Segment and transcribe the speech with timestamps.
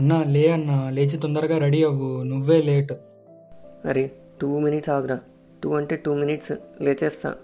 [0.00, 2.22] అన్నా లే అన్నా లేచి తొందరగా రెడీ అవ్వు.
[2.22, 2.92] నువ్వే లేట్.
[3.84, 5.20] అరే టూ మినిట్స్ ఆగురా.
[5.64, 7.34] టూ అంటే టూ మినిట్స్ లేచేస్తా.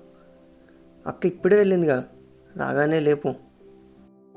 [1.07, 2.05] అక్క ఇప్పుడే వెళ్ళిందిగా.
[2.57, 3.35] రాగానే లేపు.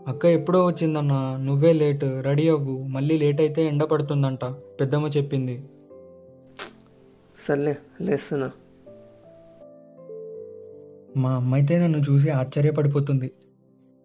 [0.08, 2.88] అక్క ఎప్పుడో వచ్చిందన్నా నువ్వే లేట్ రెడీ అవ్వు.
[2.88, 4.46] మళ్ళీ లేట్ అయితే ఎండ పడుతుందంట
[4.80, 5.64] పెద్దమ్మ చెప్పింది.
[7.48, 8.52] సర్లే లేస్తున్నా.
[11.18, 13.32] మా అమ్మ అయితే నన్ను చూసి ఆశ్చర్యపడిపోతుంది.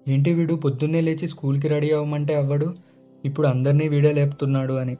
[0.08, 2.93] ఏంటి వీడు పొద్దున్నే లేచి స్కూల్కి రెడీ అవ్వమంటే అవ్వడు?
[3.24, 4.96] ఇప్పుడు అందరినీ వీడే లేపుతున్నాడు అని.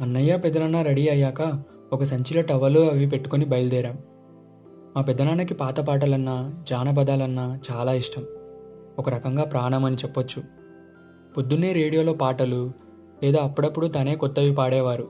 [0.00, 1.62] అన్నయ్య పెదనాన్న రెడీ అయ్యాక
[1.92, 3.98] ఒక సంచిలో టవలు అవి పెట్టుకొని బయలుదేరాం.
[4.96, 8.26] మా పెదనాన్నకి పాత పాటలన్నా జానపదాలన్నా చాలా ఇష్టం.
[8.98, 10.42] ఒక రకంగా ప్రాణం అని చెప్పొచ్చు.
[11.36, 12.72] పొద్దున్నే రేడియోలో పాటలు
[13.22, 15.08] లేదా అప్పుడప్పుడు తనే కొత్తవి పాడేవారు.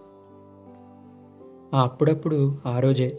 [1.74, 3.18] ఆ అప్పుడప్పుడు ఆ రోజే.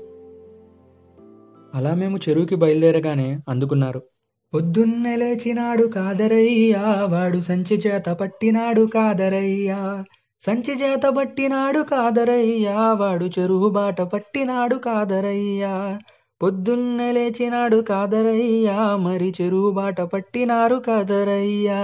[1.76, 4.11] అలా మేము చెరువుకి బయలుదేరగానే అందుకున్నారు.
[4.54, 10.04] పొద్దున్నే లేచినాడు కాదరయ్యా వాడు సంచి చేత పట్టినాడు కాదరయ్యా.
[10.46, 16.00] సంచి చేత పట్టినాడు కాదరయ్యా వాడు చెరువు బాట పట్టినాడు కాదరయ్యా.
[16.44, 21.80] పొద్దున్నే లేచినాడు కాదరయ్యా మరి చెరువు బాట పట్టినారు కాదరయ్యా.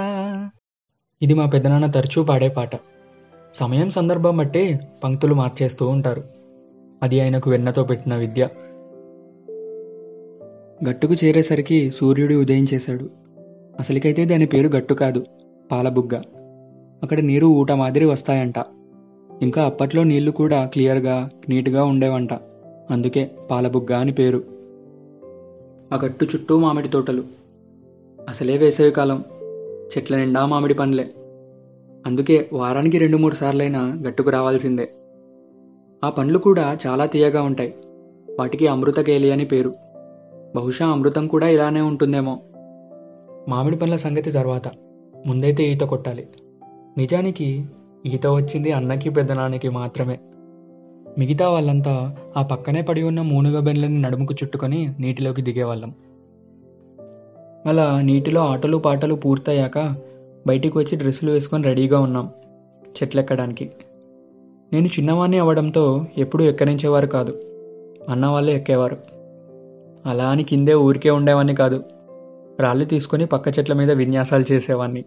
[1.22, 2.70] ఇది మా పెద్దనాన్న తరచూ పాడే పాట.
[3.56, 6.24] సమయం సందర్భం బట్టే పంక్తులు మార్చేస్తూ ఉంటారు.
[7.04, 8.48] అది ఆయనకు వెన్నతో పెట్టిన విద్య.
[10.90, 13.10] గట్టుకు చేరేసరికి సూర్యుడు ఉదయించేశాడు
[13.80, 15.26] అసలుకైతే దాని పేరు గట్టు కాదు
[15.72, 16.22] పాలబుగ్గ.
[17.04, 18.54] అక్కడ నీరు ఊట మాదిరి వస్తాయంట.
[19.42, 22.34] ఇంకా అప్పట్లో నీళ్ళు కూడా క్లియర్గా నీట్గా ఉండేవంట.
[22.92, 24.44] అందుకే పాలబుగ్గ అని పేరు.
[25.94, 27.24] ఆ గట్టు చుట్టూ మామిడి తోటలు.
[28.30, 29.24] అసలే వేసవి కాలం.
[29.88, 31.04] చెట్ల నిండా మామిడి పండ్లే.
[32.06, 34.90] అందుకే వారానికి రెండు మూడు సార్లైనా గట్టుకు రావాల్సిందే.
[36.06, 37.74] ఆ పండ్లు కూడా చాలా తీయగా ఉంటాయి.
[38.40, 39.74] వాటికి అమృతకేలి అని పేరు.
[40.56, 42.40] బహుశా అమృతం కూడా ఇలానే ఉంటుందేమో.
[43.50, 44.68] మామిడి పండ్ల సంగతి తర్వాత.
[45.26, 46.28] ముందైతే ఈత కొట్టాలి.
[46.98, 47.66] నిజానికి
[48.06, 50.20] ఈత వచ్చింది అన్నకి పెద్దనానికి మాత్రమే.
[51.18, 55.94] మిగతా వాళ్ళంతా ఆ పక్కనే పడి ఉన్న మూనుగ బెన్లని నడుముకు చుట్టుకొని నీటిలోకి దిగేవాళ్ళం.
[57.66, 59.96] అలా నీటిలో ఆటలు పాటలు పూర్తయ్యాక
[60.48, 62.30] బయటికి వచ్చి డ్రెస్సులు వేసుకొని రెడీగా ఉన్నాం
[62.90, 63.72] చెట్లెక్కడానికి.
[64.74, 67.42] నేను చిన్నవాణ్ణి అవ్వడంతో ఎప్పుడూ ఎక్కరించేవారు కాదు.
[68.10, 69.17] అన్న వాళ్ళే ఎక్కేవారు.
[70.08, 71.84] అలా అని కిందే ఊరికే ఉండేవాడిని కాదు.
[72.60, 75.06] రాళ్ళు తీసుకొని పక్క చెట్ల మీద విన్యాసాలు చేసేవాడిని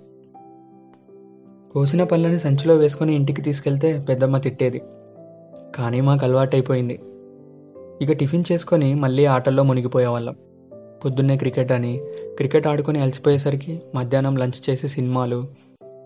[1.72, 4.80] కోసిన పళ్ళని సంచిలో వేసుకొని ఇంటికి తీసుకెళ్తే పెద్దమ్మ తిట్టేది.
[5.74, 7.00] కానీ మాకు అలవాటైపోయింది.
[8.02, 10.34] ఇక టిఫిన్ చేసుకొని మళ్ళీ ఆటల్లో మునిగిపోయేవాళ్ళం.
[11.04, 12.00] పొద్దున్నే క్రికెట్ అని
[12.36, 15.42] క్రికెట్ ఆడుకొని అలసిపోయేసరికి మధ్యాహ్నం లంచ్ చేసి సినిమాలు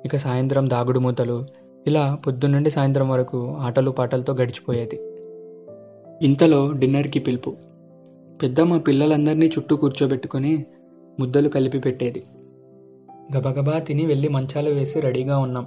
[0.04, 1.44] ఇక సాయంత్రం దాగుడు మూతలు
[1.86, 4.98] ఇలా పొద్దున్నుండి సాయంత్రం వరకు ఆటలు పాటలతో గడిచిపోయేది.
[6.26, 7.56] ఇంతలో డిన్నర్కి పిలుపు.
[8.42, 10.66] పెద్దమ్మ పిల్లలందరినీ చుట్టూ కూర్చోబెట్టుకొని
[11.20, 12.22] ముద్దలు కలిపి పెట్టేది.
[13.36, 15.66] గబగబా తిని వెళ్ళి మంచాలు వేసి రెడీగా ఉన్నాం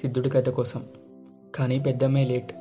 [0.00, 0.82] సిద్ధుడి కథ కోసం.
[1.54, 2.52] కానీ పెద్దమ్మే లేట్.